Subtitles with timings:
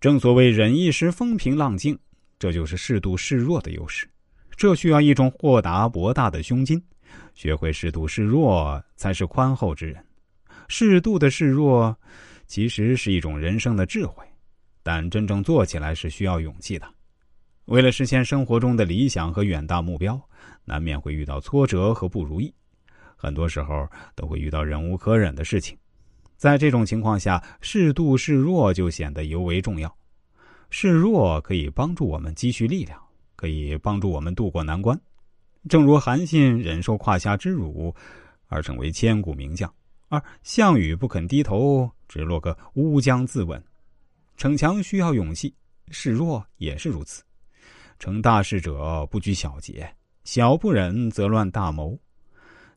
[0.00, 1.98] 正所谓忍一时风平浪静，
[2.38, 4.08] 这就是适度示弱的优势。
[4.56, 6.82] 这需要一种豁达博大的胸襟，
[7.34, 10.02] 学会适度示弱，才是宽厚之人。
[10.68, 11.94] 适度的示弱，
[12.46, 14.24] 其实是一种人生的智慧，
[14.82, 16.86] 但真正做起来是需要勇气的。
[17.66, 20.18] 为了实现生活中的理想和远大目标，
[20.64, 22.50] 难免会遇到挫折和不如意，
[23.16, 25.76] 很多时候都会遇到忍无可忍的事情。
[26.40, 29.94] 在这种情况下，适度示弱就显得尤为重要。
[30.70, 32.98] 示弱可以帮助我们积蓄力量，
[33.36, 34.98] 可以帮助我们渡过难关。
[35.68, 37.94] 正如韩信忍受胯下之辱，
[38.46, 39.70] 而成为千古名将。
[40.08, 43.60] 而项羽不肯低头，只落个乌江自刎。
[44.38, 45.54] 逞强需要勇气，
[45.90, 47.22] 示弱也是如此。
[47.98, 51.98] 成大事者不拘小节，小不忍则乱大谋。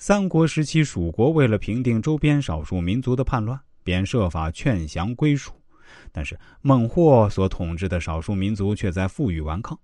[0.00, 5.52] 三国时期，蜀国为了平定周边少数民族的叛乱，便设法劝降归属。
[6.10, 9.78] 但是孟获所统治的少数民族却在负隅顽抗。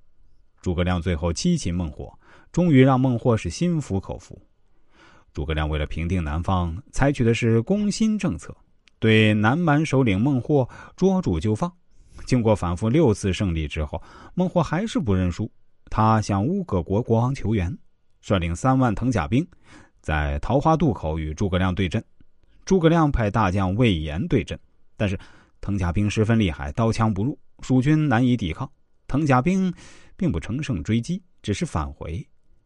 [0.62, 2.18] 诸葛亮最后七擒孟获，
[2.50, 4.40] 终于让孟获是心服口服。
[5.34, 8.56] 诸葛亮为了平定南方，采取的是攻心政策，
[8.98, 11.70] 对南蛮首领孟获捉住就放。
[12.24, 14.02] 经过反复六次胜利之后，
[14.32, 15.52] 孟获还是不认输。
[15.90, 17.76] 他向乌葛国国王求援，
[18.22, 19.46] 率领三万藤甲兵，
[20.06, 22.00] 在桃花渡口与诸葛亮对阵。
[22.64, 24.56] 诸葛亮派大将魏延对阵，
[24.96, 25.18] 但是
[25.60, 28.70] 藤甲兵十分厉害，刀枪不入，蜀军难以抵抗。
[29.08, 29.74] 藤甲兵
[30.16, 32.24] 并不乘胜追击，只是返回。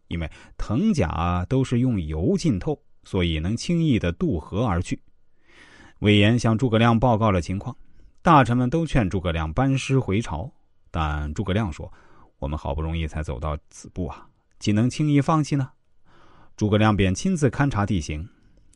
[0.08, 5.00] 因为藤甲都是用油浸透，所以能轻易的渡河而去。
[6.00, 7.74] 魏延向诸葛亮报告了情况，
[8.20, 10.52] 大臣们都劝诸葛亮班师回朝，
[10.90, 11.90] 但诸葛亮说
[12.38, 15.70] ：“我们好不容易才走到此步啊，岂能轻易放弃呢？”
[16.60, 18.28] 诸葛亮便亲自勘察地形。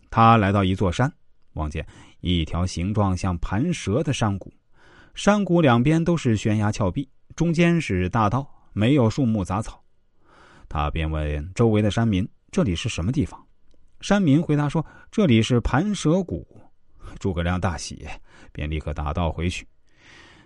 [0.08, 1.12] 他来到一座山，
[1.52, 1.86] 望见
[2.20, 4.50] 一条形状像盘蛇的山谷，
[5.14, 9.84] 山谷两边都是悬崖峭壁，中间是大道，没有树木杂草。
[10.66, 13.38] 他便问周围的山民：“这里是什么地方？”
[14.00, 14.82] 山民回答说
[15.12, 16.64] ：“这里是盘蛇谷。”
[17.20, 18.08] 诸葛亮大喜，
[18.50, 19.68] 便立刻打道回去。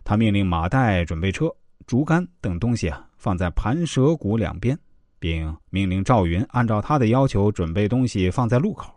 [0.03, 1.49] 他命令马岱准备车、
[1.87, 4.77] 竹竿等东西啊，放在盘蛇谷两边，
[5.19, 8.93] 并命令赵云按照他的要求准备东西放在路口。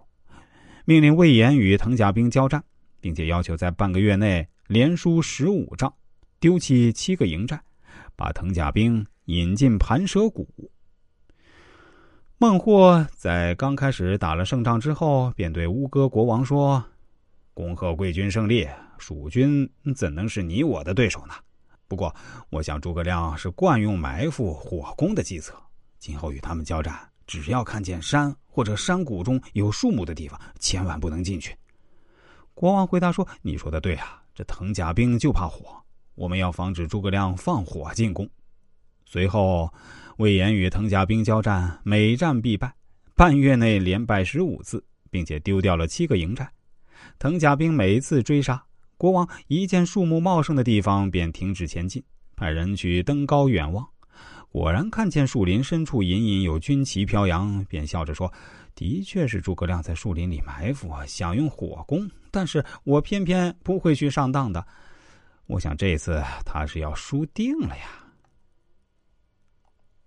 [0.86, 2.64] 命令魏延与藤甲兵交战，
[3.00, 5.94] 并且要求在半个月内连输十五仗，
[6.40, 7.62] 丢弃七个营寨，
[8.16, 10.48] 把藤甲兵引进盘蛇谷。
[12.38, 16.84] 孟获在刚开始打了胜仗之后，便对乌戈国王说
[17.54, 18.68] ：“恭贺贵军胜利，
[18.98, 21.34] 蜀军怎能是你我的对手呢？
[21.88, 22.16] 不过，
[22.50, 25.54] 我想诸葛亮是惯用埋伏、火攻的计策，
[26.02, 31.56] 今后与他们交战，只要看见山或者山谷中有树木的地方，千万不能进去。”
[32.54, 35.82] 国王回答说：“你说的对啊，这藤甲兵就怕火，
[36.16, 38.30] 我们要防止诸葛亮放火进攻。”
[39.06, 39.72] 随后。
[40.18, 42.72] 魏延与藤甲兵交战，每战必败，
[43.16, 46.48] 半月内连败十五次，并且丢掉了七个营寨。
[47.18, 48.64] 藤甲兵每次追杀，
[48.98, 52.04] 国王一见树木茂盛的地方便停止前进，
[52.36, 53.88] 派人去登高远望，
[54.52, 58.32] 果然看见树林深处隐隐有军旗飘扬，便笑着说
[58.76, 64.66] ：“的确是诸葛亮在树林里埋伏，想用火攻，但是我偏偏不会去上当的。
[65.48, 67.84] 我想这次他是要输定了呀。”